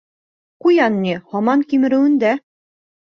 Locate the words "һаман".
1.35-1.67